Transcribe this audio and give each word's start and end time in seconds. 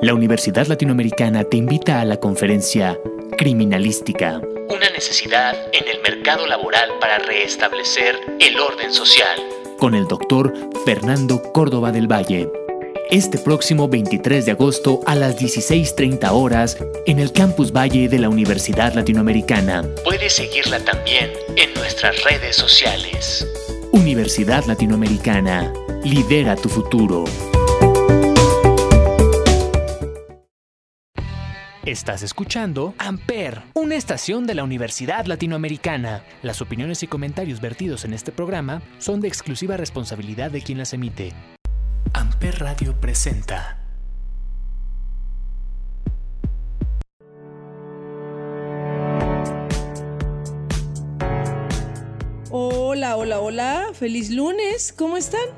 La 0.00 0.14
Universidad 0.14 0.68
Latinoamericana 0.68 1.42
te 1.42 1.56
invita 1.56 2.00
a 2.00 2.04
la 2.04 2.18
conferencia 2.18 2.96
Criminalística. 3.36 4.40
Una 4.68 4.88
necesidad 4.90 5.56
en 5.72 5.88
el 5.88 6.00
mercado 6.02 6.46
laboral 6.46 6.88
para 7.00 7.18
restablecer 7.18 8.14
el 8.38 8.60
orden 8.60 8.92
social. 8.92 9.36
Con 9.76 9.96
el 9.96 10.06
doctor 10.06 10.54
Fernando 10.84 11.42
Córdoba 11.52 11.90
del 11.90 12.06
Valle. 12.06 12.48
Este 13.10 13.38
próximo 13.38 13.88
23 13.88 14.46
de 14.46 14.52
agosto 14.52 15.00
a 15.04 15.16
las 15.16 15.36
16.30 15.36 16.30
horas 16.30 16.78
en 17.06 17.18
el 17.18 17.32
Campus 17.32 17.72
Valle 17.72 18.08
de 18.08 18.20
la 18.20 18.28
Universidad 18.28 18.94
Latinoamericana. 18.94 19.84
Puedes 20.04 20.34
seguirla 20.34 20.78
también 20.78 21.32
en 21.56 21.74
nuestras 21.74 22.22
redes 22.22 22.54
sociales. 22.54 23.44
Universidad 23.90 24.64
Latinoamericana. 24.66 25.72
Lidera 26.04 26.54
tu 26.54 26.68
futuro. 26.68 27.24
Estás 31.88 32.22
escuchando 32.22 32.92
Amper, 32.98 33.62
una 33.72 33.94
estación 33.94 34.46
de 34.46 34.54
la 34.54 34.62
Universidad 34.62 35.24
Latinoamericana. 35.24 36.22
Las 36.42 36.60
opiniones 36.60 37.02
y 37.02 37.06
comentarios 37.06 37.62
vertidos 37.62 38.04
en 38.04 38.12
este 38.12 38.30
programa 38.30 38.82
son 38.98 39.22
de 39.22 39.28
exclusiva 39.28 39.78
responsabilidad 39.78 40.50
de 40.50 40.60
quien 40.60 40.76
las 40.76 40.92
emite. 40.92 41.32
Amper 42.12 42.58
Radio 42.58 43.00
presenta. 43.00 43.78
Hola, 52.50 53.16
hola, 53.16 53.40
hola, 53.40 53.86
feliz 53.94 54.28
lunes, 54.28 54.92
¿cómo 54.92 55.16
están? 55.16 55.48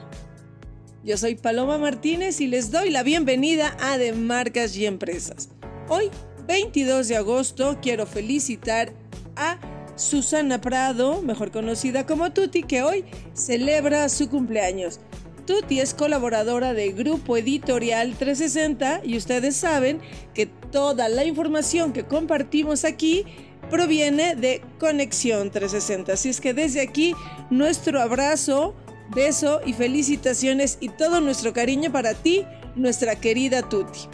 Yo 1.03 1.17
soy 1.17 1.35
Paloma 1.35 1.77
Martínez 1.77 2.41
y 2.41 2.47
les 2.47 2.71
doy 2.71 2.91
la 2.91 3.03
bienvenida 3.03 3.77
a 3.81 3.99
De 3.99 4.13
Marcas 4.13 4.77
y 4.77 4.87
Empresas. 4.87 5.49
Hoy, 5.93 6.09
22 6.47 7.09
de 7.09 7.17
agosto, 7.17 7.79
quiero 7.83 8.07
felicitar 8.07 8.93
a 9.35 9.59
Susana 9.97 10.61
Prado, 10.61 11.21
mejor 11.21 11.51
conocida 11.51 12.07
como 12.07 12.31
Tuti, 12.31 12.63
que 12.63 12.85
hoy 12.85 13.05
celebra 13.35 14.09
su 14.09 14.31
cumpleaños. 14.31 15.01
Tuti 15.49 15.81
es 15.81 15.93
colaboradora 15.93 16.75
de 16.75 16.93
Grupo 16.93 17.37
Editorial 17.37 18.15
360 18.17 19.01
y 19.03 19.17
ustedes 19.17 19.57
saben 19.57 20.01
que 20.33 20.47
toda 20.47 21.09
la 21.09 21.25
información 21.25 21.93
que 21.93 22.07
compartimos 22.07 22.85
aquí 22.85 23.25
proviene 23.69 24.37
de 24.37 24.63
Conexión 24.79 25.51
360. 25.51 26.13
Así 26.13 26.29
es 26.29 26.41
que 26.41 26.55
desde 26.55 26.83
aquí 26.83 27.17
nuestro 27.51 28.01
abrazo, 28.01 28.77
beso 29.13 29.61
y 29.67 29.73
felicitaciones 29.73 30.79
y 30.81 30.91
todo 30.91 31.21
nuestro 31.21 31.53
cariño 31.53 31.91
para 31.91 32.15
ti, 32.15 32.47
nuestra 32.77 33.17
querida 33.17 33.69
Tuti. 33.69 34.09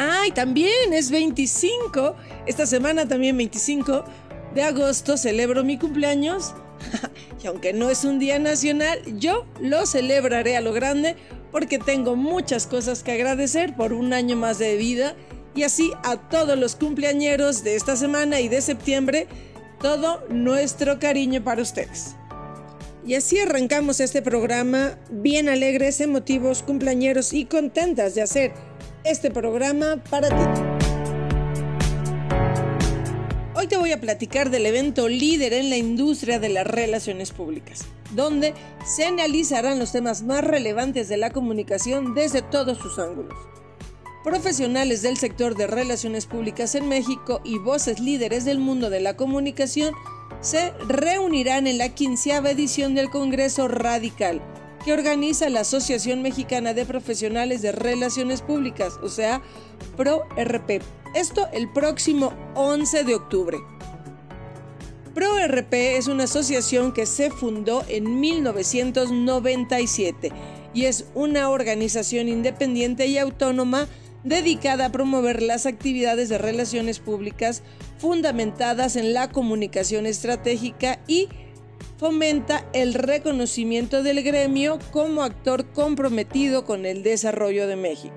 Ay, 0.00 0.30
también 0.30 0.92
es 0.92 1.10
25. 1.10 2.14
Esta 2.46 2.66
semana 2.66 3.08
también 3.08 3.36
25 3.36 4.04
de 4.54 4.62
agosto 4.62 5.16
celebro 5.16 5.64
mi 5.64 5.76
cumpleaños. 5.76 6.54
y 7.42 7.48
aunque 7.48 7.72
no 7.72 7.90
es 7.90 8.04
un 8.04 8.20
día 8.20 8.38
nacional, 8.38 9.00
yo 9.18 9.44
lo 9.60 9.86
celebraré 9.86 10.56
a 10.56 10.60
lo 10.60 10.72
grande 10.72 11.16
porque 11.50 11.80
tengo 11.80 12.14
muchas 12.14 12.68
cosas 12.68 13.02
que 13.02 13.10
agradecer 13.10 13.74
por 13.74 13.92
un 13.92 14.12
año 14.12 14.36
más 14.36 14.60
de 14.60 14.76
vida 14.76 15.16
y 15.56 15.64
así 15.64 15.90
a 16.04 16.16
todos 16.16 16.56
los 16.56 16.76
cumpleañeros 16.76 17.64
de 17.64 17.74
esta 17.74 17.96
semana 17.96 18.38
y 18.38 18.46
de 18.46 18.60
septiembre, 18.60 19.26
todo 19.80 20.22
nuestro 20.28 21.00
cariño 21.00 21.42
para 21.42 21.62
ustedes. 21.62 22.14
Y 23.04 23.16
así 23.16 23.40
arrancamos 23.40 23.98
este 23.98 24.22
programa 24.22 24.96
bien 25.10 25.48
alegres, 25.48 26.00
emotivos, 26.00 26.62
cumpleañeros 26.62 27.32
y 27.32 27.46
contentas 27.46 28.14
de 28.14 28.22
hacer 28.22 28.67
este 29.08 29.30
programa 29.30 30.02
para 30.10 30.28
ti. 30.28 30.60
Hoy 33.54 33.66
te 33.66 33.78
voy 33.78 33.92
a 33.92 34.00
platicar 34.00 34.50
del 34.50 34.66
evento 34.66 35.08
líder 35.08 35.54
en 35.54 35.70
la 35.70 35.78
industria 35.78 36.38
de 36.38 36.50
las 36.50 36.66
relaciones 36.66 37.32
públicas, 37.32 37.86
donde 38.14 38.52
se 38.84 39.06
analizarán 39.06 39.78
los 39.78 39.92
temas 39.92 40.22
más 40.22 40.44
relevantes 40.44 41.08
de 41.08 41.16
la 41.16 41.30
comunicación 41.30 42.14
desde 42.14 42.42
todos 42.42 42.76
sus 42.76 42.98
ángulos. 42.98 43.34
Profesionales 44.24 45.00
del 45.00 45.16
sector 45.16 45.56
de 45.56 45.66
relaciones 45.66 46.26
públicas 46.26 46.74
en 46.74 46.88
México 46.88 47.40
y 47.44 47.56
voces 47.58 48.00
líderes 48.00 48.44
del 48.44 48.58
mundo 48.58 48.90
de 48.90 49.00
la 49.00 49.16
comunicación 49.16 49.94
se 50.42 50.72
reunirán 50.86 51.66
en 51.66 51.78
la 51.78 51.94
quinceava 51.94 52.50
edición 52.50 52.94
del 52.94 53.08
Congreso 53.08 53.68
Radical, 53.68 54.42
que 54.84 54.92
organiza 54.92 55.48
la 55.48 55.60
Asociación 55.60 56.20
Mexicana 56.22 56.74
de 56.74 56.84
Profesionales 56.84 57.62
de 57.62 57.70
Relaciones 57.72 58.42
Públicas, 58.42 58.98
o 59.02 59.08
sea, 59.08 59.40
ProRP. 59.96 60.82
Esto 61.14 61.48
el 61.52 61.72
próximo 61.72 62.34
11 62.54 63.04
de 63.04 63.14
octubre. 63.14 63.56
ProRP 65.14 65.72
es 65.96 66.06
una 66.06 66.24
asociación 66.24 66.92
que 66.92 67.06
se 67.06 67.30
fundó 67.30 67.82
en 67.88 68.20
1997 68.20 70.32
y 70.74 70.84
es 70.84 71.06
una 71.14 71.48
organización 71.50 72.28
independiente 72.28 73.06
y 73.06 73.16
autónoma 73.18 73.88
dedicada 74.22 74.86
a 74.86 74.92
promover 74.92 75.42
las 75.42 75.66
actividades 75.66 76.28
de 76.28 76.38
relaciones 76.38 77.00
públicas 77.00 77.62
fundamentadas 77.98 78.96
en 78.96 79.14
la 79.14 79.30
comunicación 79.30 80.06
estratégica 80.06 81.00
y 81.06 81.28
fomenta 81.98 82.64
el 82.72 82.94
reconocimiento 82.94 84.02
del 84.02 84.22
gremio 84.22 84.78
como 84.92 85.22
actor 85.22 85.66
comprometido 85.72 86.64
con 86.64 86.86
el 86.86 87.02
desarrollo 87.02 87.66
de 87.66 87.76
México. 87.76 88.14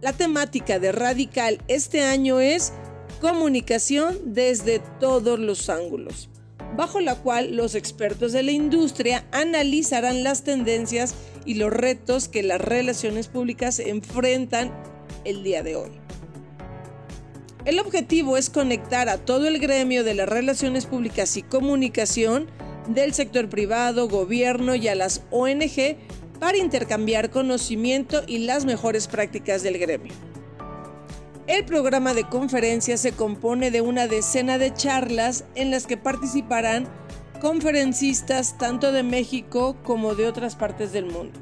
La 0.00 0.12
temática 0.12 0.78
de 0.78 0.92
Radical 0.92 1.62
este 1.68 2.02
año 2.02 2.40
es 2.40 2.72
comunicación 3.20 4.18
desde 4.34 4.80
todos 5.00 5.38
los 5.38 5.70
ángulos, 5.70 6.28
bajo 6.76 7.00
la 7.00 7.14
cual 7.14 7.56
los 7.56 7.74
expertos 7.74 8.32
de 8.32 8.42
la 8.42 8.52
industria 8.52 9.24
analizarán 9.32 10.22
las 10.24 10.42
tendencias 10.42 11.14
y 11.44 11.54
los 11.54 11.72
retos 11.72 12.28
que 12.28 12.42
las 12.42 12.60
relaciones 12.60 13.28
públicas 13.28 13.78
enfrentan 13.78 14.72
el 15.24 15.42
día 15.42 15.62
de 15.62 15.76
hoy. 15.76 16.07
El 17.68 17.80
objetivo 17.80 18.38
es 18.38 18.48
conectar 18.48 19.10
a 19.10 19.18
todo 19.18 19.46
el 19.46 19.58
gremio 19.58 20.02
de 20.02 20.14
las 20.14 20.26
relaciones 20.26 20.86
públicas 20.86 21.36
y 21.36 21.42
comunicación 21.42 22.46
del 22.88 23.12
sector 23.12 23.50
privado, 23.50 24.08
gobierno 24.08 24.74
y 24.74 24.88
a 24.88 24.94
las 24.94 25.20
ONG 25.30 25.98
para 26.40 26.56
intercambiar 26.56 27.28
conocimiento 27.28 28.22
y 28.26 28.38
las 28.38 28.64
mejores 28.64 29.06
prácticas 29.06 29.62
del 29.62 29.76
gremio. 29.76 30.14
El 31.46 31.66
programa 31.66 32.14
de 32.14 32.24
conferencias 32.24 33.02
se 33.02 33.12
compone 33.12 33.70
de 33.70 33.82
una 33.82 34.06
decena 34.06 34.56
de 34.56 34.72
charlas 34.72 35.44
en 35.54 35.70
las 35.70 35.86
que 35.86 35.98
participarán 35.98 36.88
conferencistas 37.42 38.56
tanto 38.56 38.92
de 38.92 39.02
México 39.02 39.76
como 39.84 40.14
de 40.14 40.26
otras 40.26 40.56
partes 40.56 40.90
del 40.92 41.04
mundo. 41.04 41.38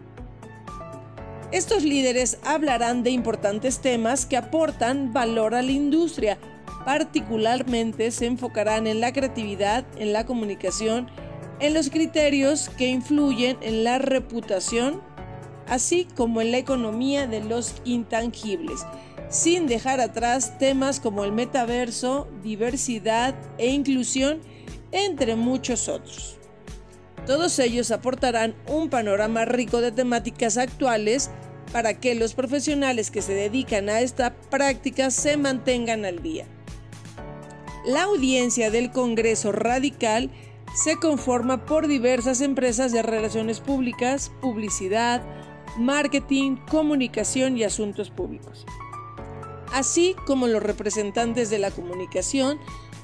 Estos 1.52 1.84
líderes 1.84 2.38
hablarán 2.44 3.04
de 3.04 3.10
importantes 3.10 3.78
temas 3.78 4.26
que 4.26 4.36
aportan 4.36 5.12
valor 5.12 5.54
a 5.54 5.62
la 5.62 5.70
industria, 5.70 6.38
particularmente 6.84 8.10
se 8.10 8.26
enfocarán 8.26 8.88
en 8.88 9.00
la 9.00 9.12
creatividad, 9.12 9.84
en 9.96 10.12
la 10.12 10.26
comunicación, 10.26 11.08
en 11.60 11.72
los 11.72 11.90
criterios 11.90 12.68
que 12.70 12.88
influyen 12.88 13.56
en 13.60 13.84
la 13.84 13.98
reputación, 13.98 15.00
así 15.68 16.08
como 16.16 16.40
en 16.40 16.50
la 16.50 16.58
economía 16.58 17.28
de 17.28 17.44
los 17.44 17.76
intangibles, 17.84 18.84
sin 19.28 19.68
dejar 19.68 20.00
atrás 20.00 20.58
temas 20.58 20.98
como 20.98 21.24
el 21.24 21.30
metaverso, 21.30 22.26
diversidad 22.42 23.36
e 23.56 23.68
inclusión, 23.68 24.40
entre 24.90 25.36
muchos 25.36 25.88
otros. 25.88 26.38
Todos 27.26 27.58
ellos 27.58 27.90
aportarán 27.90 28.54
un 28.68 28.88
panorama 28.88 29.44
rico 29.44 29.80
de 29.80 29.90
temáticas 29.90 30.56
actuales 30.56 31.30
para 31.72 31.94
que 31.98 32.14
los 32.14 32.34
profesionales 32.34 33.10
que 33.10 33.20
se 33.20 33.34
dedican 33.34 33.88
a 33.88 34.00
esta 34.00 34.34
práctica 34.34 35.10
se 35.10 35.36
mantengan 35.36 36.04
al 36.04 36.22
día. 36.22 36.46
La 37.84 38.04
audiencia 38.04 38.70
del 38.70 38.92
Congreso 38.92 39.50
Radical 39.50 40.30
se 40.74 40.96
conforma 40.96 41.66
por 41.66 41.88
diversas 41.88 42.40
empresas 42.40 42.92
de 42.92 43.02
relaciones 43.02 43.60
públicas, 43.60 44.30
publicidad, 44.40 45.22
marketing, 45.78 46.56
comunicación 46.70 47.56
y 47.56 47.64
asuntos 47.64 48.10
públicos, 48.10 48.66
así 49.72 50.14
como 50.26 50.46
los 50.46 50.62
representantes 50.62 51.50
de 51.50 51.58
la 51.58 51.70
comunicación 51.70 52.58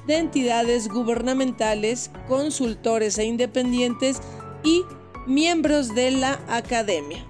de 0.07 0.17
entidades 0.17 0.87
gubernamentales, 0.87 2.11
consultores 2.27 3.17
e 3.17 3.25
independientes 3.25 4.21
y 4.63 4.83
miembros 5.27 5.95
de 5.95 6.11
la 6.11 6.39
academia. 6.47 7.25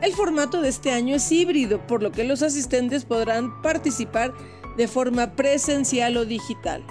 El 0.00 0.12
formato 0.12 0.60
de 0.60 0.68
este 0.68 0.90
año 0.90 1.14
es 1.14 1.30
híbrido, 1.30 1.86
por 1.86 2.02
lo 2.02 2.10
que 2.10 2.24
los 2.24 2.42
asistentes 2.42 3.04
podrán 3.04 3.62
participar 3.62 4.32
de 4.76 4.88
forma 4.88 5.36
presencial 5.36 6.16
o 6.16 6.24
digital. 6.24 6.84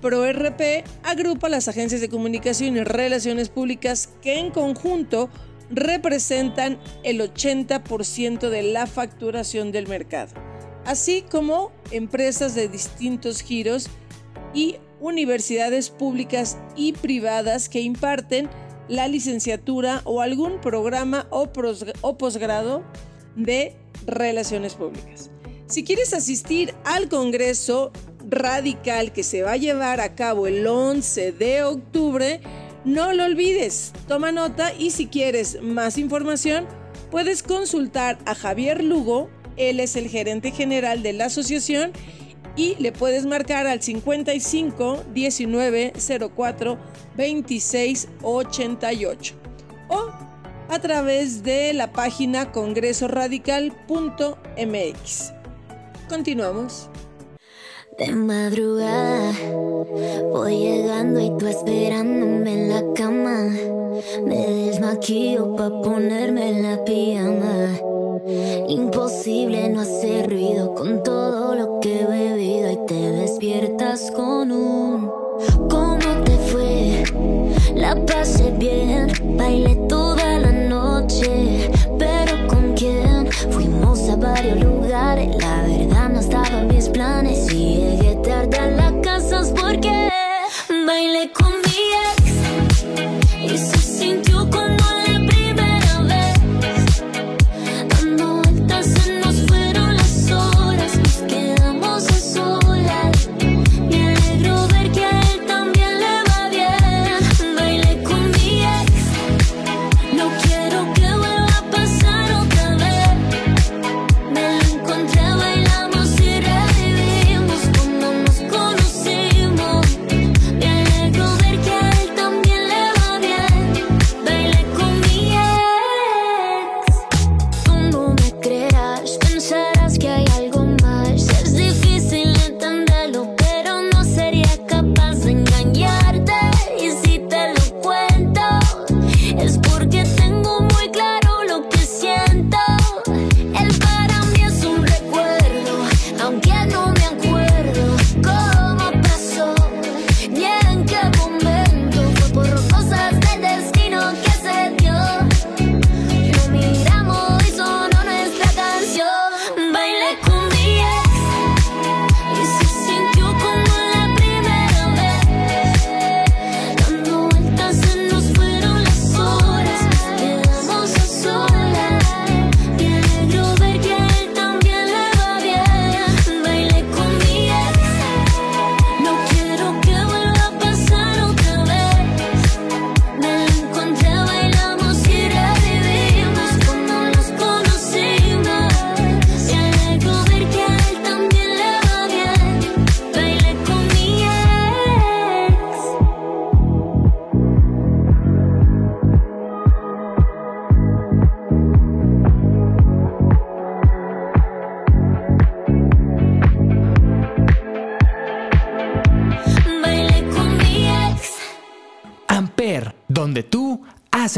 ProRP 0.00 0.84
agrupa 1.02 1.48
las 1.48 1.68
agencias 1.68 2.00
de 2.00 2.08
comunicación 2.08 2.76
y 2.76 2.84
relaciones 2.84 3.48
públicas 3.48 4.10
que 4.20 4.38
en 4.38 4.50
conjunto 4.50 5.30
representan 5.70 6.78
el 7.04 7.20
80% 7.20 8.50
de 8.50 8.62
la 8.64 8.86
facturación 8.86 9.72
del 9.72 9.88
mercado, 9.88 10.34
así 10.84 11.24
como 11.30 11.72
empresas 11.90 12.54
de 12.54 12.68
distintos 12.68 13.40
giros 13.40 13.88
y 14.52 14.76
universidades 15.00 15.90
públicas 15.90 16.56
y 16.76 16.92
privadas 16.92 17.68
que 17.68 17.80
imparten 17.80 18.48
la 18.88 19.08
licenciatura 19.08 20.02
o 20.04 20.20
algún 20.20 20.60
programa 20.60 21.26
o, 21.30 21.52
posgrado 22.16 22.82
de 23.36 23.76
relaciones 24.06 24.74
públicas. 24.74 25.30
Si 25.66 25.84
quieres 25.84 26.12
asistir 26.12 26.74
al 26.84 27.08
Congreso 27.08 27.92
Radical 28.28 29.12
que 29.12 29.22
se 29.22 29.42
va 29.42 29.52
a 29.52 29.56
llevar 29.56 30.00
a 30.00 30.14
cabo 30.14 30.46
el 30.46 30.66
11 30.66 31.32
de 31.32 31.64
octubre, 31.64 32.40
no 32.84 33.12
lo 33.12 33.24
olvides, 33.24 33.92
toma 34.08 34.32
nota 34.32 34.72
y 34.74 34.90
si 34.90 35.06
quieres 35.06 35.62
más 35.62 35.96
información, 35.96 36.66
puedes 37.10 37.42
consultar 37.42 38.18
a 38.26 38.34
Javier 38.34 38.82
Lugo, 38.84 39.30
él 39.56 39.80
es 39.80 39.96
el 39.96 40.08
gerente 40.08 40.50
general 40.50 41.02
de 41.02 41.12
la 41.12 41.26
asociación 41.26 41.92
y 42.56 42.76
le 42.76 42.92
puedes 42.92 43.26
marcar 43.26 43.66
al 43.66 43.82
55 43.82 45.04
19 45.12 45.92
04 46.36 46.78
26 47.16 48.08
88 48.22 49.34
o 49.88 50.10
a 50.68 50.78
través 50.78 51.42
de 51.42 51.74
la 51.74 51.92
página 51.92 52.52
congresoradical.mx. 52.52 55.32
Continuamos. 56.08 56.88
De 57.98 58.12
madrugada 58.12 59.32
voy 60.32 60.58
llegando 60.58 61.20
y 61.20 61.36
tú 61.38 61.46
esperándome 61.46 62.54
en 62.54 62.68
la 62.68 62.82
cama. 62.94 63.50
Me 64.24 64.46
desmaquillo 64.66 65.54
pa' 65.54 65.82
ponerme 65.82 66.60
la 66.60 66.84
pijama. 66.84 67.93
Imposible 68.68 69.68
no 69.70 69.80
hacer 69.80 70.30
ruido 70.30 70.74
con 70.74 71.02
todo 71.02 71.54
lo 71.54 71.80
que 71.80 72.00
he 72.00 72.06
bebido 72.06 72.70
y 72.70 72.86
te 72.86 72.94
despiertas 72.94 74.10
con 74.12 74.52
un 74.52 75.10
¿Cómo 75.68 76.22
te 76.24 76.36
fue? 76.50 77.02
La 77.74 77.96
pasé 78.06 78.52
bien, 78.52 79.10
bailé 79.36 79.74
toda 79.88 80.38
la 80.38 80.52
noche, 80.52 81.70
pero 81.98 82.46
¿con 82.46 82.74
quién? 82.74 83.26
Fuimos 83.50 84.08
a 84.08 84.16
varios 84.16 84.60
lugares, 84.60 85.34
la 85.36 85.62
verdad 85.62 86.08
no 86.10 86.20
estaban 86.20 86.68
mis 86.68 86.88
planes 86.88 87.48
llegué 87.52 88.14
tarde 88.22 88.56
a 88.56 88.70
la 88.70 89.00
casa 89.00 89.42
porque 89.60 90.08
bailé 90.86 91.32
con 91.32 91.64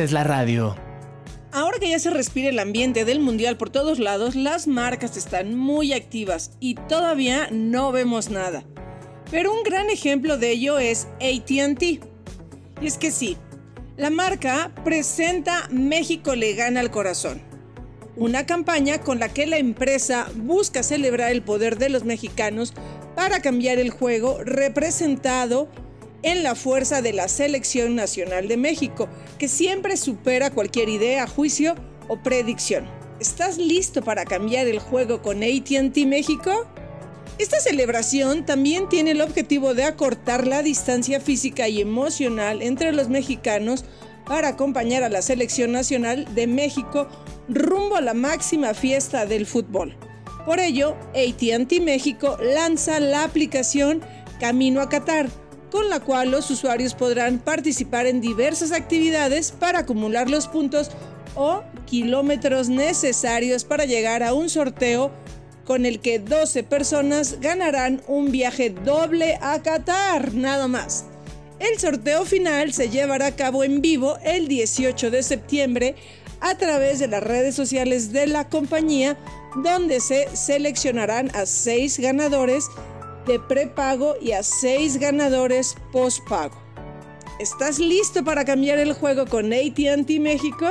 es 0.06 0.12
la 0.12 0.24
radio. 0.24 0.76
Ahora 1.52 1.78
que 1.80 1.88
ya 1.88 1.98
se 1.98 2.10
respira 2.10 2.48
el 2.48 2.58
ambiente 2.58 3.04
del 3.04 3.18
mundial 3.18 3.56
por 3.56 3.70
todos 3.70 3.98
lados, 3.98 4.36
las 4.36 4.68
marcas 4.68 5.16
están 5.16 5.56
muy 5.56 5.92
activas 5.92 6.52
y 6.60 6.75
todavía 6.75 7.48
no 7.50 7.90
vemos 7.90 8.30
nada. 8.30 8.62
Pero 9.30 9.52
un 9.52 9.64
gran 9.64 9.90
ejemplo 9.90 10.38
de 10.38 10.52
ello 10.52 10.78
es 10.78 11.08
ATT. 11.16 11.82
Y 12.80 12.86
es 12.86 12.98
que 12.98 13.10
sí, 13.10 13.36
la 13.96 14.10
marca 14.10 14.70
presenta 14.84 15.66
México 15.70 16.36
le 16.36 16.54
gana 16.54 16.80
al 16.80 16.92
corazón. 16.92 17.42
Una 18.14 18.46
campaña 18.46 19.00
con 19.00 19.18
la 19.18 19.28
que 19.28 19.46
la 19.46 19.58
empresa 19.58 20.28
busca 20.36 20.84
celebrar 20.84 21.32
el 21.32 21.42
poder 21.42 21.78
de 21.78 21.88
los 21.88 22.04
mexicanos 22.04 22.75
para 23.16 23.40
cambiar 23.40 23.78
el 23.78 23.90
juego 23.90 24.38
representado 24.44 25.68
en 26.26 26.42
la 26.42 26.56
fuerza 26.56 27.02
de 27.02 27.12
la 27.12 27.28
Selección 27.28 27.95
Nacional 27.95 28.49
de 28.49 28.56
México, 28.56 29.09
que 29.38 29.47
siempre 29.47 29.97
supera 29.97 30.50
cualquier 30.50 30.88
idea, 30.88 31.28
juicio 31.28 31.76
o 32.09 32.21
predicción. 32.21 32.85
¿Estás 33.21 33.59
listo 33.59 34.02
para 34.02 34.25
cambiar 34.25 34.66
el 34.66 34.80
juego 34.80 35.23
con 35.23 35.45
ATT 35.45 35.97
México? 36.04 36.66
Esta 37.38 37.61
celebración 37.61 38.45
también 38.45 38.88
tiene 38.88 39.12
el 39.12 39.21
objetivo 39.21 39.73
de 39.73 39.85
acortar 39.85 40.49
la 40.49 40.64
distancia 40.64 41.21
física 41.21 41.68
y 41.68 41.80
emocional 41.80 42.61
entre 42.61 42.90
los 42.90 43.09
mexicanos 43.09 43.85
para 44.26 44.49
acompañar 44.49 45.04
a 45.04 45.09
la 45.09 45.23
Selección 45.23 45.71
Nacional 45.71 46.26
de 46.35 46.49
México 46.49 47.06
rumbo 47.49 47.95
a 47.95 48.00
la 48.00 48.14
máxima 48.14 48.75
fiesta 48.75 49.26
del 49.26 49.47
fútbol. 49.47 49.97
Por 50.45 50.59
ello, 50.59 50.97
ATT 51.11 51.80
México 51.83 52.37
lanza 52.42 52.99
la 52.99 53.23
aplicación 53.23 54.02
Camino 54.40 54.80
a 54.80 54.88
Qatar, 54.88 55.28
con 55.76 55.90
la 55.90 56.00
cual 56.00 56.30
los 56.30 56.50
usuarios 56.50 56.95
podrán 56.95 57.38
participar 57.38 58.06
en 58.06 58.23
diversas 58.23 58.73
actividades 58.73 59.52
para 59.52 59.80
acumular 59.80 60.30
los 60.30 60.49
puntos 60.49 60.90
o 61.35 61.64
kilómetros 61.85 62.71
necesarios 62.71 63.62
para 63.64 63.85
llegar 63.85 64.23
a 64.23 64.33
un 64.33 64.49
sorteo 64.49 65.11
con 65.66 65.85
el 65.85 66.00
que 66.00 66.18
12 66.18 66.62
personas 66.62 67.40
ganarán 67.42 68.00
un 68.06 68.33
viaje 68.33 68.71
doble 68.71 69.38
a 69.42 69.61
Qatar, 69.61 70.33
nada 70.33 70.66
más. 70.66 71.04
El 71.59 71.78
sorteo 71.78 72.25
final 72.25 72.73
se 72.73 72.88
llevará 72.88 73.26
a 73.26 73.37
cabo 73.37 73.62
en 73.62 73.83
vivo 73.83 74.16
el 74.25 74.49
18 74.49 75.11
de 75.11 75.23
septiembre 75.23 75.95
a 76.40 76.56
través 76.56 77.00
de 77.00 77.09
las 77.09 77.23
redes 77.23 77.54
sociales 77.54 78.12
de 78.12 78.26
la 78.26 78.49
compañía, 78.49 79.18
donde 79.62 80.00
se 80.00 80.35
seleccionarán 80.35 81.30
a 81.35 81.45
6 81.45 81.99
ganadores 81.99 82.64
de 83.26 83.38
prepago 83.38 84.14
y 84.21 84.33
a 84.33 84.42
6 84.42 84.99
ganadores 84.99 85.76
postpago. 85.92 86.56
¿Estás 87.38 87.78
listo 87.78 88.25
para 88.25 88.45
cambiar 88.45 88.78
el 88.78 88.92
juego 88.95 89.26
con 89.26 89.52
ATT 89.52 90.09
México? 90.21 90.66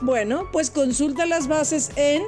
Bueno, 0.00 0.48
pues 0.50 0.70
consulta 0.70 1.26
las 1.26 1.46
bases 1.46 1.90
en 1.96 2.22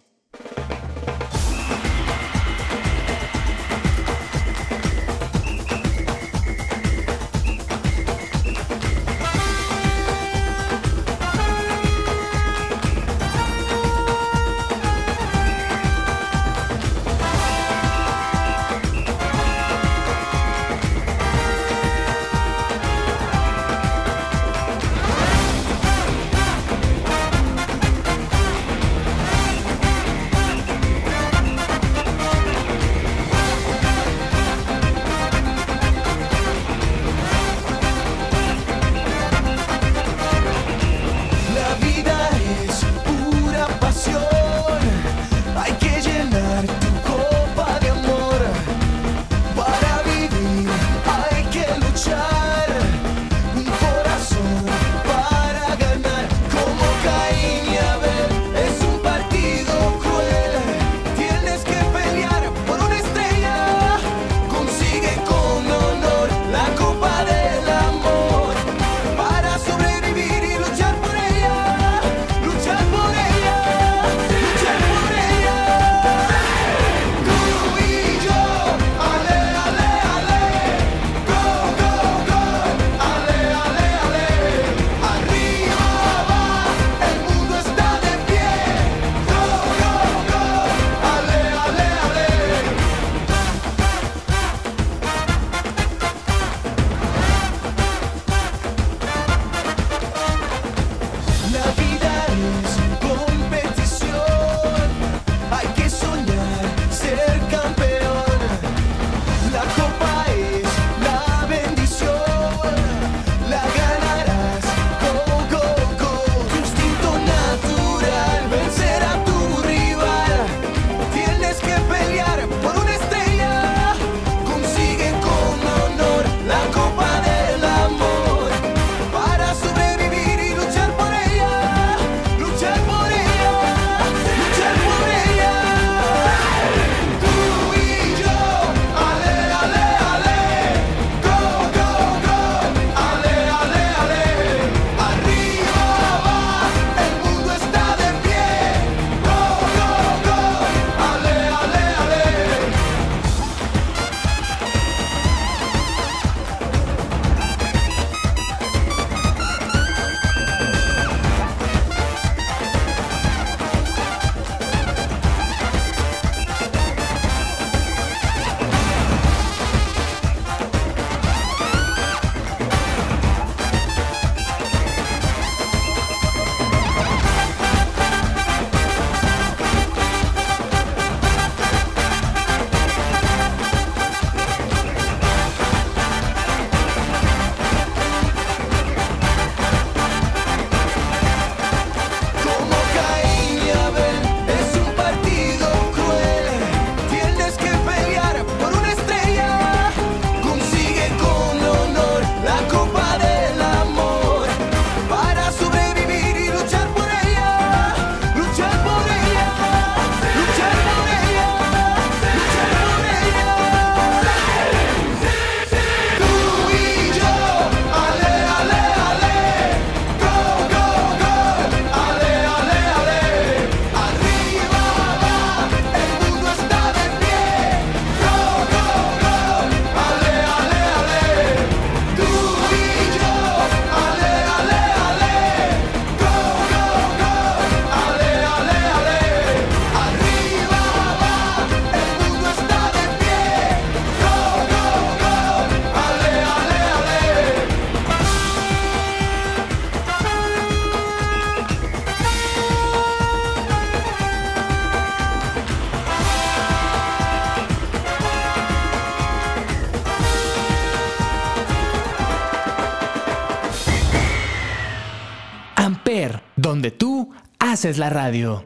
Es 267.83 267.97
la 267.97 268.09
radio. 268.09 268.65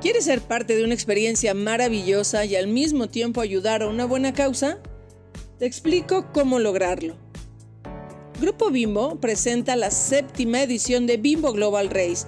¿Quieres 0.00 0.24
ser 0.24 0.40
parte 0.40 0.76
de 0.76 0.84
una 0.84 0.94
experiencia 0.94 1.54
maravillosa 1.54 2.44
y 2.44 2.56
al 2.56 2.68
mismo 2.68 3.08
tiempo 3.08 3.40
ayudar 3.40 3.82
a 3.82 3.88
una 3.88 4.04
buena 4.04 4.32
causa? 4.32 4.78
Te 5.58 5.66
explico 5.66 6.30
cómo 6.32 6.58
lograrlo. 6.58 7.16
Grupo 8.40 8.70
Bimbo 8.70 9.20
presenta 9.20 9.76
la 9.76 9.90
séptima 9.90 10.62
edición 10.62 11.06
de 11.06 11.16
Bimbo 11.16 11.52
Global 11.52 11.90
Race, 11.90 12.26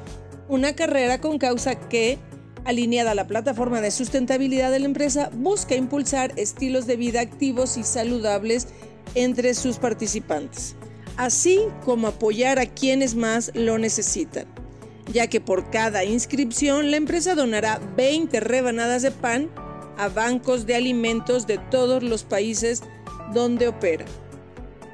una 0.48 0.74
carrera 0.74 1.20
con 1.20 1.38
causa 1.38 1.74
que 1.88 2.18
Alineada 2.66 3.12
a 3.12 3.14
la 3.14 3.28
plataforma 3.28 3.80
de 3.80 3.92
sustentabilidad 3.92 4.72
de 4.72 4.80
la 4.80 4.86
empresa, 4.86 5.30
busca 5.32 5.76
impulsar 5.76 6.32
estilos 6.36 6.88
de 6.88 6.96
vida 6.96 7.20
activos 7.20 7.76
y 7.76 7.84
saludables 7.84 8.66
entre 9.14 9.54
sus 9.54 9.76
participantes, 9.76 10.74
así 11.16 11.60
como 11.84 12.08
apoyar 12.08 12.58
a 12.58 12.66
quienes 12.66 13.14
más 13.14 13.52
lo 13.54 13.78
necesitan, 13.78 14.46
ya 15.12 15.28
que 15.28 15.40
por 15.40 15.70
cada 15.70 16.04
inscripción 16.04 16.90
la 16.90 16.96
empresa 16.96 17.34
donará 17.34 17.80
20 17.96 18.40
rebanadas 18.40 19.02
de 19.02 19.10
pan 19.10 19.50
a 19.96 20.08
bancos 20.08 20.66
de 20.66 20.75
alimentos 20.75 21.46
de 21.46 21.58
todos 21.58 22.02
los 22.02 22.25
países 22.25 22.82
donde 23.32 23.68
opera. 23.68 24.04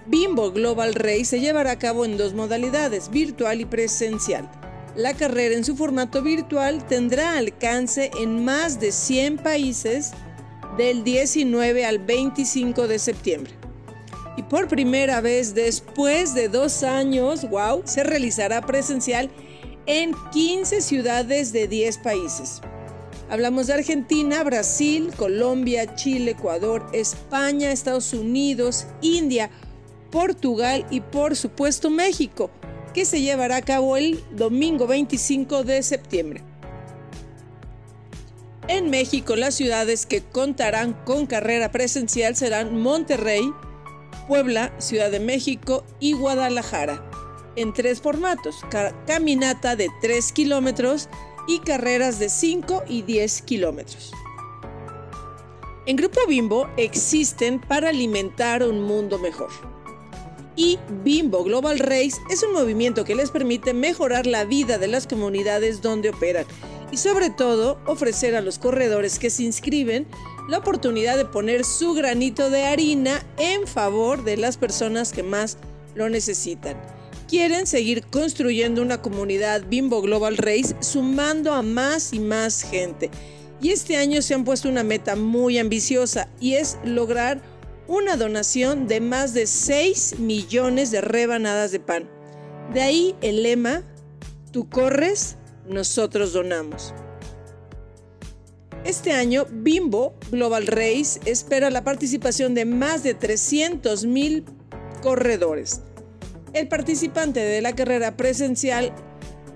Bimbo 0.07 0.50
Global 0.50 0.95
Race 0.95 1.26
se 1.26 1.40
llevará 1.40 1.73
a 1.73 1.78
cabo 1.78 2.04
en 2.04 2.16
dos 2.16 2.35
modalidades, 2.35 3.11
virtual 3.11 3.61
y 3.61 3.64
presencial. 3.64 4.50
La 4.97 5.14
carrera 5.14 5.54
en 5.54 5.64
su 5.64 5.76
formato 5.76 6.23
virtual 6.23 6.87
tendrá 6.87 7.38
alcance 7.38 8.11
en 8.21 8.45
más 8.45 8.78
de 8.78 8.92
100 8.92 9.38
países 9.38 10.12
del 10.76 11.04
19 11.04 11.87
al 11.87 11.99
25 11.99 12.88
de 12.88 12.99
septiembre. 12.99 13.52
Y 14.37 14.42
por 14.42 14.69
primera 14.69 15.21
vez 15.21 15.54
después 15.54 16.35
de 16.35 16.49
dos 16.49 16.83
años, 16.83 17.49
wow, 17.49 17.83
se 17.85 18.02
realizará 18.02 18.62
presencial 18.62 19.31
en 19.87 20.15
15 20.33 20.81
ciudades 20.81 21.53
de 21.53 21.69
10 21.69 21.99
países. 21.99 22.61
Hablamos 23.31 23.67
de 23.67 23.75
Argentina, 23.75 24.43
Brasil, 24.45 25.11
Colombia, 25.17 25.95
Chile, 25.95 26.33
Ecuador, 26.33 26.87
España, 26.93 27.73
Estados 27.73 28.12
Unidos, 28.12 28.87
India, 29.01 29.51
Portugal 30.11 30.87
y 30.91 31.01
por 31.01 31.35
supuesto 31.37 31.89
México 31.89 32.51
que 32.93 33.05
se 33.05 33.23
llevará 33.23 33.57
a 33.57 33.62
cabo 33.62 33.97
el 33.97 34.23
domingo 34.33 34.87
25 34.87 35.65
de 35.65 35.83
septiembre. 35.83 36.43
En 38.69 38.91
México, 38.91 39.35
las 39.35 39.55
ciudades 39.55 40.07
que 40.07 40.23
contarán 40.23 40.93
con 41.05 41.27
carrera 41.27 41.73
presencial 41.73 42.37
serán 42.37 42.81
Monterrey, 42.81 43.43
Puebla, 44.29 44.73
Ciudad 44.79 45.11
de 45.11 45.21
México 45.21 45.85
y 45.99 46.12
Guadalajara, 46.12 47.03
en 47.56 47.73
tres 47.73 48.00
formatos, 48.00 48.61
caminata 49.06 49.76
de 49.76 49.90
3 50.00 50.32
kilómetros 50.32 51.09
y 51.49 51.59
carreras 51.61 52.18
de 52.18 52.28
5 52.28 52.85
y 52.88 53.02
10 53.02 53.42
kilómetros. 53.42 54.12
En 55.87 55.97
Grupo 55.97 56.21
Bimbo 56.28 56.68
existen 56.76 57.61
para 57.61 57.88
alimentar 57.88 58.62
un 58.62 58.82
mundo 58.82 59.18
mejor 59.18 59.50
y 60.56 60.78
Bimbo 61.02 61.44
Global 61.44 61.78
Race 61.78 62.21
es 62.30 62.42
un 62.42 62.52
movimiento 62.52 63.04
que 63.04 63.14
les 63.14 63.30
permite 63.30 63.75
mejorar 63.75 64.26
la 64.26 64.44
vida 64.44 64.78
de 64.78 64.88
las 64.88 65.06
comunidades 65.06 65.80
donde 65.82 66.11
operan 66.11 66.44
y 66.90 66.99
sobre 66.99 67.30
todo 67.30 67.78
ofrecer 67.87 68.37
a 68.37 68.42
los 68.42 68.59
corredores 68.59 69.18
que 69.18 69.30
se 69.30 69.44
inscriben 69.44 70.06
la 70.49 70.59
oportunidad 70.59 71.16
de 71.16 71.25
poner 71.25 71.64
su 71.64 71.94
granito 71.94 72.50
de 72.50 72.64
harina 72.64 73.25
en 73.38 73.66
favor 73.66 74.25
de 74.25 74.37
las 74.37 74.56
personas 74.56 75.12
que 75.12 75.23
más 75.23 75.56
lo 75.94 76.09
necesitan. 76.11 76.76
Quieren 77.33 77.67
seguir 77.67 78.05
construyendo 78.09 78.83
una 78.83 79.01
comunidad 79.01 79.65
Bimbo 79.67 80.03
Global 80.03 80.37
Race 80.37 80.77
sumando 80.81 81.55
a 81.55 81.62
más 81.62 82.12
y 82.12 82.21
más 82.21 82.61
gente. 82.61 83.11
Y 83.59 83.71
este 83.71 83.97
año 83.97 84.21
se 84.21 84.35
han 84.35 84.45
puesto 84.45 84.69
una 84.69 84.83
meta 84.83 85.17
muy 85.17 85.57
ambiciosa 85.57 86.29
y 86.41 86.57
es 86.57 86.77
lograr 86.85 87.41
una 87.89 88.19
donación 88.19 88.87
de 88.87 89.01
más 89.01 89.33
de 89.33 89.47
6 89.47 90.19
millones 90.19 90.91
de 90.91 91.01
rebanadas 91.01 91.73
de 91.73 91.81
pan. 91.81 92.07
De 92.75 92.83
ahí 92.83 93.17
el 93.23 93.43
lema, 93.43 93.83
tú 94.51 94.69
corres, 94.69 95.39
nosotros 95.67 96.35
donamos. 96.35 96.93
Este 98.85 99.12
año, 99.12 99.47
Bimbo 99.51 100.12
Global 100.31 100.67
Race 100.67 101.19
espera 101.25 101.71
la 101.71 101.83
participación 101.83 102.53
de 102.53 102.67
más 102.67 103.03
de 103.03 103.15
300 103.15 104.05
mil 104.05 104.45
corredores. 105.01 105.81
El 106.53 106.69
participante 106.69 107.41
de 107.41 107.62
la 107.62 107.75
carrera 107.75 108.15
presencial 108.15 108.93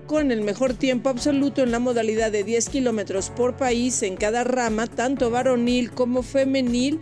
con 0.07 0.31
el 0.31 0.41
mejor 0.41 0.73
tiempo 0.73 1.09
absoluto 1.09 1.61
en 1.61 1.71
la 1.71 1.77
modalidad 1.77 2.31
de 2.31 2.43
10 2.43 2.69
kilómetros 2.69 3.29
por 3.29 3.55
país 3.55 4.01
en 4.01 4.15
cada 4.15 4.43
rama, 4.43 4.87
tanto 4.87 5.29
varonil 5.29 5.91
como 5.91 6.23
femenil, 6.23 6.99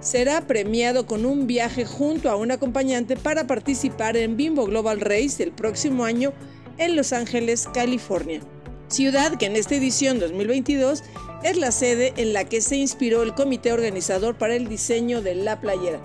será 0.00 0.40
premiado 0.48 1.06
con 1.06 1.24
un 1.24 1.46
viaje 1.46 1.84
junto 1.84 2.28
a 2.28 2.34
un 2.34 2.50
acompañante 2.50 3.16
para 3.16 3.46
participar 3.46 4.16
en 4.16 4.36
Bimbo 4.36 4.64
Global 4.64 5.00
Race 5.00 5.40
el 5.42 5.52
próximo 5.52 6.04
año 6.04 6.32
en 6.78 6.96
Los 6.96 7.12
Ángeles, 7.12 7.68
California. 7.72 8.40
Ciudad 8.88 9.36
que 9.36 9.46
en 9.46 9.54
esta 9.54 9.76
edición 9.76 10.18
2022 10.18 11.04
es 11.44 11.56
la 11.56 11.70
sede 11.70 12.14
en 12.16 12.32
la 12.32 12.44
que 12.44 12.60
se 12.60 12.76
inspiró 12.76 13.22
el 13.22 13.34
comité 13.34 13.72
organizador 13.72 14.36
para 14.36 14.56
el 14.56 14.68
diseño 14.68 15.22
de 15.22 15.36
la 15.36 15.60
playera, 15.60 16.00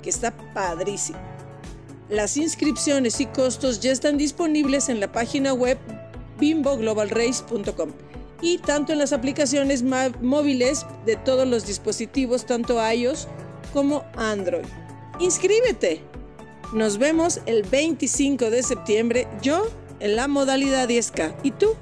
que 0.00 0.10
está 0.10 0.36
padrísimo. 0.52 1.33
Las 2.08 2.36
inscripciones 2.36 3.20
y 3.20 3.26
costos 3.26 3.80
ya 3.80 3.90
están 3.90 4.18
disponibles 4.18 4.88
en 4.88 5.00
la 5.00 5.10
página 5.10 5.54
web 5.54 5.78
bimboglobalrace.com 6.38 7.92
y 8.42 8.58
tanto 8.58 8.92
en 8.92 8.98
las 8.98 9.12
aplicaciones 9.12 9.82
móviles 9.82 10.84
de 11.06 11.16
todos 11.16 11.48
los 11.48 11.66
dispositivos, 11.66 12.44
tanto 12.44 12.78
iOS 12.92 13.26
como 13.72 14.04
Android. 14.16 14.66
Inscríbete. 15.18 16.02
Nos 16.74 16.98
vemos 16.98 17.40
el 17.46 17.62
25 17.62 18.50
de 18.50 18.62
septiembre, 18.62 19.28
yo 19.40 19.66
en 20.00 20.16
la 20.16 20.28
modalidad 20.28 20.88
10K. 20.88 21.36
¿Y 21.42 21.52
tú? 21.52 21.74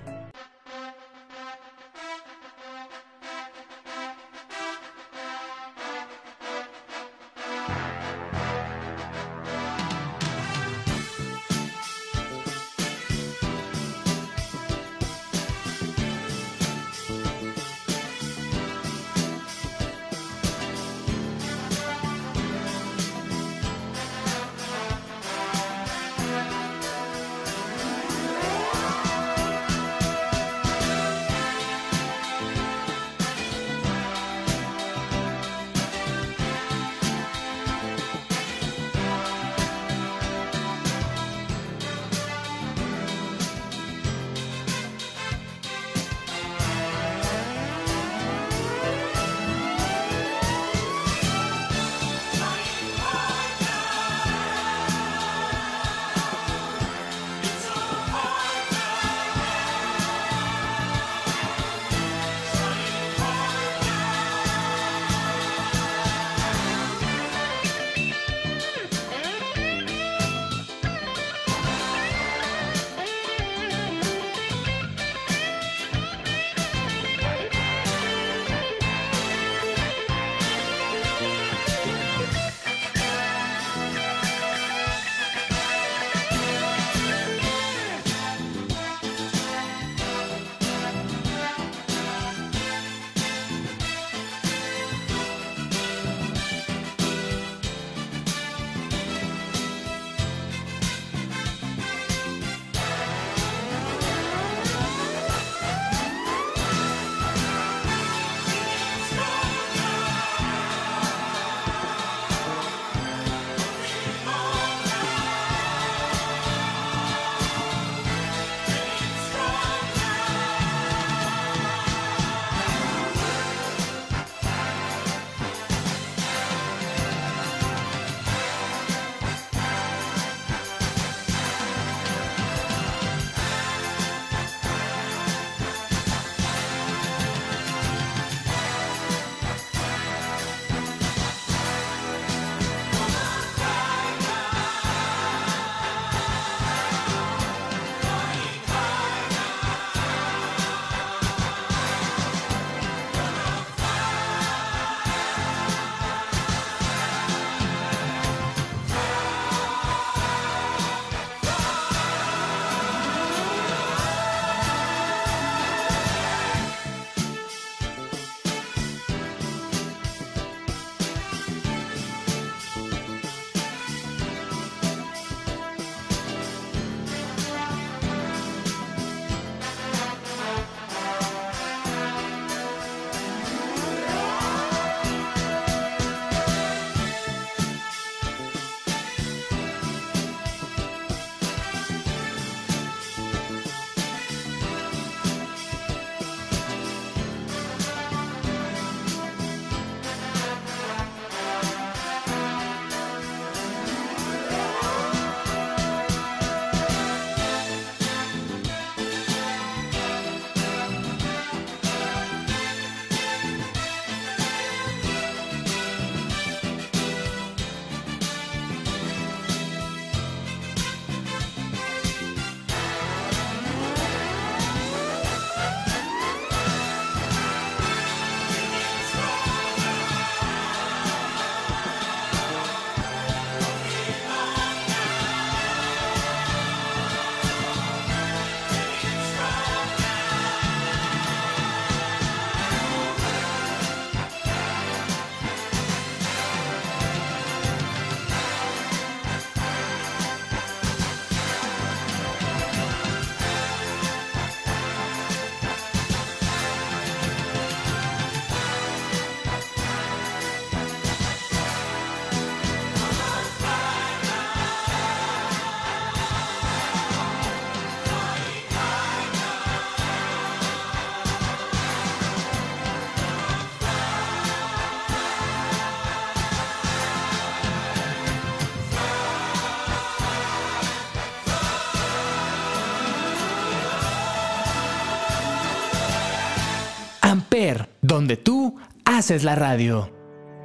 Donde 288.13 288.37
tú 288.37 288.77
haces 289.05 289.43
la 289.43 289.55
radio. 289.55 290.13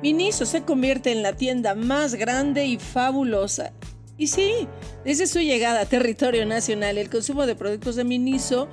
Miniso 0.03 0.45
se 0.45 0.63
convierte 0.63 1.11
en 1.11 1.23
la 1.23 1.33
tienda 1.33 1.75
más 1.75 2.15
grande 2.15 2.65
y 2.65 2.77
fabulosa. 2.77 3.71
Y 4.17 4.27
sí, 4.27 4.67
desde 5.05 5.27
su 5.27 5.39
llegada 5.39 5.81
a 5.81 5.85
territorio 5.85 6.45
nacional, 6.45 6.97
el 6.97 7.09
consumo 7.09 7.45
de 7.45 7.55
productos 7.55 7.95
de 7.95 8.03
Miniso 8.03 8.67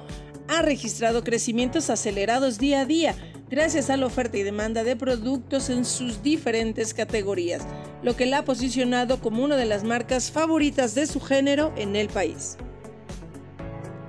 ha 0.49 0.63
registrado 0.63 1.23
crecimientos 1.23 1.89
acelerados 1.89 2.59
día 2.59 2.81
a 2.81 2.85
día, 2.85 3.15
gracias 3.49 3.91
a 3.91 3.97
la 3.97 4.07
oferta 4.07 4.39
y 4.39 4.43
demanda 4.43 4.85
de 4.85 4.97
productos 4.97 5.71
en 5.71 5.85
sus 5.85 6.23
diferentes 6.23 6.95
categorías, 6.95 7.63
lo 8.03 8.17
que 8.17 8.27
la 8.27 8.39
ha 8.39 8.45
posicionado 8.45 9.21
como 9.21 9.45
una 9.45 9.57
de 9.57 9.67
las 9.67 9.85
marcas 9.85 10.31
favoritas 10.31 10.95
de 10.95 11.07
su 11.07 11.21
género 11.21 11.73
en 11.77 11.95
el 11.95 12.09
país. 12.09 12.57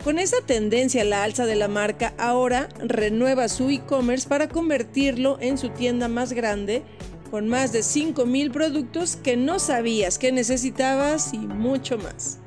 Con 0.05 0.19
esa 0.19 0.37
tendencia 0.45 1.01
a 1.01 1.05
la 1.05 1.23
alza 1.23 1.47
de 1.47 1.55
la 1.55 1.67
marca, 1.67 2.13
ahora 2.19 2.69
renueva 2.77 3.49
su 3.49 3.71
e-commerce 3.71 4.29
para 4.29 4.47
convertirlo 4.47 5.39
en 5.41 5.57
su 5.57 5.69
tienda 5.69 6.07
más 6.07 6.31
grande, 6.31 6.83
con 7.31 7.47
más 7.47 7.71
de 7.71 7.79
5.000 7.79 8.51
productos 8.51 9.15
que 9.15 9.35
no 9.35 9.57
sabías 9.57 10.19
que 10.19 10.31
necesitabas 10.31 11.33
y 11.33 11.39
mucho 11.39 11.97
más. 11.97 12.37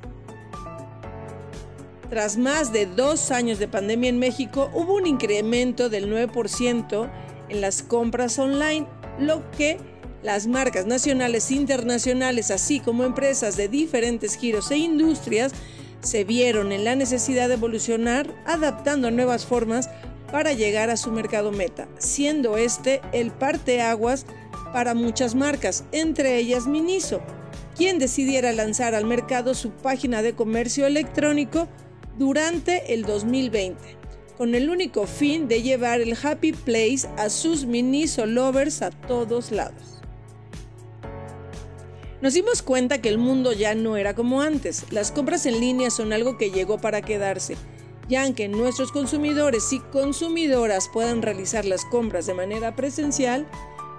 Tras 2.08 2.36
más 2.36 2.72
de 2.72 2.86
dos 2.86 3.32
años 3.32 3.58
de 3.58 3.66
pandemia 3.66 4.10
en 4.10 4.20
México, 4.20 4.70
hubo 4.72 4.94
un 4.94 5.08
incremento 5.08 5.88
del 5.88 6.08
9% 6.08 7.10
en 7.48 7.60
las 7.60 7.82
compras 7.82 8.38
online, 8.38 8.86
lo 9.18 9.50
que 9.50 9.78
las 10.22 10.46
marcas 10.46 10.86
nacionales 10.86 11.50
e 11.50 11.54
internacionales, 11.54 12.52
así 12.52 12.78
como 12.78 13.02
empresas 13.02 13.56
de 13.56 13.66
diferentes 13.66 14.36
giros 14.36 14.70
e 14.70 14.76
industrias, 14.76 15.52
se 16.00 16.24
vieron 16.24 16.72
en 16.72 16.84
la 16.84 16.94
necesidad 16.94 17.48
de 17.48 17.54
evolucionar, 17.54 18.34
adaptando 18.46 19.10
nuevas 19.10 19.46
formas 19.46 19.90
para 20.30 20.52
llegar 20.52 20.90
a 20.90 20.96
su 20.96 21.10
mercado 21.10 21.52
meta, 21.52 21.88
siendo 21.98 22.56
este 22.56 23.00
el 23.12 23.30
parteaguas 23.30 24.26
para 24.72 24.94
muchas 24.94 25.34
marcas, 25.34 25.84
entre 25.92 26.36
ellas 26.36 26.66
Miniso, 26.66 27.20
quien 27.76 27.98
decidiera 27.98 28.52
lanzar 28.52 28.94
al 28.94 29.04
mercado 29.04 29.54
su 29.54 29.70
página 29.70 30.22
de 30.22 30.34
comercio 30.34 30.86
electrónico 30.86 31.68
durante 32.18 32.92
el 32.92 33.04
2020, 33.04 33.78
con 34.36 34.54
el 34.54 34.68
único 34.68 35.06
fin 35.06 35.48
de 35.48 35.62
llevar 35.62 36.00
el 36.00 36.16
Happy 36.20 36.52
Place 36.52 37.08
a 37.16 37.30
sus 37.30 37.64
mini 37.64 38.06
lovers 38.26 38.82
a 38.82 38.90
todos 38.90 39.50
lados. 39.52 39.97
Nos 42.20 42.34
dimos 42.34 42.62
cuenta 42.62 43.00
que 43.00 43.08
el 43.08 43.18
mundo 43.18 43.52
ya 43.52 43.74
no 43.74 43.96
era 43.96 44.14
como 44.14 44.40
antes. 44.40 44.84
Las 44.90 45.12
compras 45.12 45.46
en 45.46 45.60
línea 45.60 45.90
son 45.90 46.12
algo 46.12 46.36
que 46.36 46.50
llegó 46.50 46.78
para 46.78 47.02
quedarse, 47.02 47.56
ya 48.08 48.24
aunque 48.24 48.48
nuestros 48.48 48.92
consumidores 48.92 49.72
y 49.72 49.80
consumidoras 49.80 50.88
puedan 50.92 51.22
realizar 51.22 51.64
las 51.64 51.84
compras 51.84 52.26
de 52.26 52.34
manera 52.34 52.74
presencial, 52.74 53.46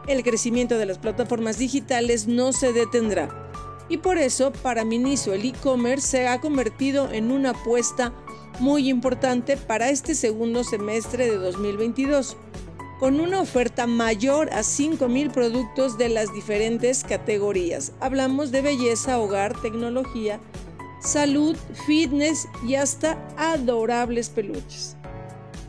el 0.08 0.24
crecimiento 0.24 0.78
de 0.78 0.86
las 0.86 0.98
plataformas 0.98 1.58
digitales 1.58 2.28
no 2.28 2.52
se 2.52 2.74
detendrá 2.74 3.50
y 3.90 3.98
por 3.98 4.18
eso 4.18 4.54
para 4.54 4.86
Miniso 4.86 5.34
el 5.34 5.46
e-commerce 5.46 6.08
se 6.08 6.28
ha 6.28 6.40
convertido 6.40 7.12
en 7.12 7.32
una 7.32 7.52
apuesta 7.52 8.14
muy 8.60 8.88
importante 8.88 9.58
para 9.58 9.90
este 9.90 10.16
segundo 10.16 10.64
semestre 10.64 11.28
de 11.28 11.38
2022, 11.38 12.38
con 13.00 13.22
una 13.22 13.42
oferta 13.42 13.88
mayor 13.88 14.50
a 14.52 14.60
5.000 14.60 15.32
productos 15.32 15.98
de 15.98 16.10
las 16.10 16.34
diferentes 16.34 17.04
categorías. 17.04 17.94
Hablamos 18.02 18.52
de 18.52 18.62
belleza, 18.62 19.20
hogar, 19.20 19.60
tecnología, 19.62 20.40
salud, 21.02 21.56
fitness 21.86 22.48
y 22.68 22.76
hasta 22.76 23.18
adorables 23.38 24.30
peluches. 24.30 24.98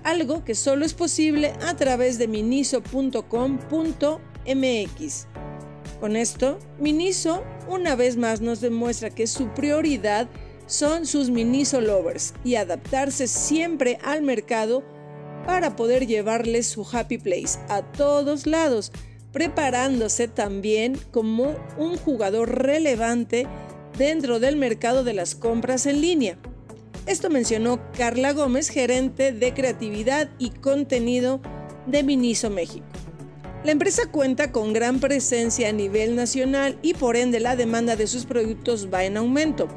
Algo 0.03 0.45
que 0.45 0.57
solo 0.57 0.85
es 0.85 0.95
posible 0.95 1.53
a 1.63 1.77
través 1.77 2.19
de 2.19 2.27
miniso.com.mx. 2.27 5.27
Con 6.01 6.17
esto, 6.17 6.59
Miniso 6.79 7.45
una 7.69 7.95
vez 7.95 8.17
más 8.17 8.41
nos 8.41 8.61
demuestra 8.61 9.11
que 9.11 9.27
su 9.27 9.49
prioridad 9.49 10.29
son 10.67 11.05
sus 11.05 11.31
Miniso 11.31 11.81
lovers 11.81 12.33
y 12.43 12.55
adaptarse 12.55 13.29
siempre 13.29 13.99
al 14.03 14.23
mercado 14.23 14.83
para 15.47 15.77
poder 15.77 16.07
llevarles 16.07 16.67
su 16.67 16.87
happy 16.91 17.19
place 17.19 17.59
a 17.69 17.83
todos 17.83 18.47
lados, 18.47 18.93
preparándose 19.33 20.29
también 20.29 20.99
como 21.11 21.55
un 21.77 21.97
jugador 21.97 22.63
relevante 22.63 23.47
dentro 23.97 24.41
del 24.41 24.57
mercado 24.57 25.05
de 25.05 25.15
las 25.15 25.35
compras 25.35 25.87
en 25.87 26.01
línea. 26.01 26.39
Esto 27.07 27.31
mencionó 27.31 27.81
Carla 27.97 28.33
Gómez, 28.33 28.69
gerente 28.69 29.33
de 29.33 29.55
creatividad 29.55 30.31
y 30.39 30.51
contenido 30.51 31.41
de 31.87 32.03
Miniso 32.03 32.51
México. 32.51 32.87
La 33.65 33.73
empresa 33.73 34.11
cuenta 34.11 34.53
con 34.53 34.73
gran 34.73 35.01
presencia 35.01 35.69
a 35.69 35.73
nivel 35.73 36.17
nacional 36.17 36.79
y 36.81 36.95
por 36.95 37.17
ende 37.17 37.41
la 37.41 37.57
demanda 37.57 37.95
de 37.95 38.07
sus 38.07 38.25
productos 38.25 38.89
va 38.93 39.05
en 39.05 39.19
aumento. 39.19 39.69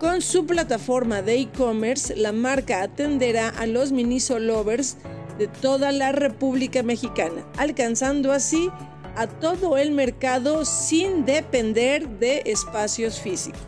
Con 0.00 0.22
su 0.22 0.46
plataforma 0.46 1.20
de 1.20 1.40
e-commerce, 1.40 2.16
la 2.16 2.32
marca 2.32 2.80
atenderá 2.80 3.50
a 3.50 3.66
los 3.66 3.92
Miniso 3.92 4.38
lovers 4.38 4.96
de 5.36 5.46
toda 5.46 5.92
la 5.92 6.10
República 6.10 6.82
Mexicana, 6.82 7.46
alcanzando 7.58 8.32
así 8.32 8.70
a 9.14 9.26
todo 9.26 9.76
el 9.76 9.90
mercado 9.90 10.64
sin 10.64 11.26
depender 11.26 12.08
de 12.08 12.40
espacios 12.46 13.20
físicos. 13.20 13.60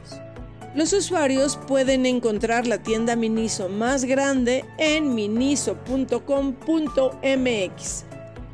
Los 0.75 0.95
usuarios 0.95 1.59
pueden 1.69 2.07
encontrar 2.07 2.67
la 2.67 2.79
tienda 2.79 3.15
Miniso 3.15 3.69
más 3.69 4.07
grande 4.07 4.65
en 4.79 5.15
miniso.com.mx 5.15 8.05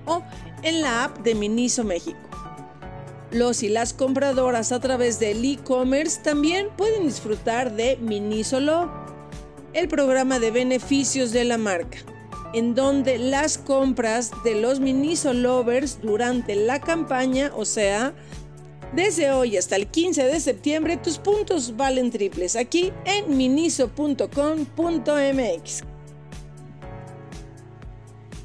o 0.05 0.23
en 0.65 0.81
la 0.81 1.05
app 1.05 1.19
de 1.19 1.37
Miniso 1.37 1.85
México. 1.85 2.28
Los 3.31 3.63
y 3.63 3.69
las 3.69 3.93
compradoras 3.93 4.73
a 4.73 4.81
través 4.81 5.21
del 5.21 5.45
e-commerce 5.45 6.21
también 6.23 6.69
pueden 6.77 7.07
disfrutar 7.07 7.75
de 7.77 7.99
Miniso 7.99 8.59
Love, 8.59 8.89
el 9.75 9.87
programa 9.89 10.39
de 10.39 10.51
beneficios 10.51 11.33
de 11.33 11.45
la 11.45 11.59
marca, 11.59 11.99
en 12.55 12.75
donde 12.75 13.19
las 13.19 13.59
compras 13.59 14.31
de 14.45 14.55
los 14.55 14.81
Miniso 14.81 15.35
Lovers 15.35 16.01
durante 16.01 16.57
la 16.57 16.81
campaña, 16.81 17.53
o 17.55 17.67
sea, 17.67 18.15
desde 18.95 19.31
hoy 19.31 19.59
hasta 19.59 19.77
el 19.77 19.89
15 19.89 20.25
de 20.25 20.41
septiembre, 20.41 20.97
tus 20.97 21.19
puntos 21.19 21.77
valen 21.77 22.11
triples 22.11 22.57
aquí 22.57 22.95
en 23.05 23.37
miniso.com.mx. 23.37 24.23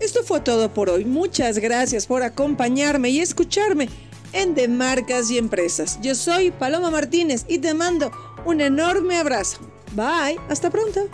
Esto 0.01 0.23
fue 0.23 0.41
todo 0.41 0.73
por 0.73 0.89
hoy. 0.89 1.05
Muchas 1.05 1.59
gracias 1.59 2.05
por 2.05 2.23
acompañarme 2.23 3.07
y 3.09 3.21
escucharme 3.21 3.87
en 4.33 4.55
De 4.55 4.67
Marcas 4.67 5.31
y 5.31 5.37
Empresas. 5.37 5.99
Yo 6.01 6.15
soy 6.15 6.51
Paloma 6.51 6.91
Martínez 6.91 7.45
y 7.47 7.59
te 7.59 7.73
mando 7.73 8.11
un 8.45 8.61
enorme 8.61 9.17
abrazo. 9.17 9.59
Bye, 9.95 10.39
hasta 10.49 10.69
pronto. 10.69 11.07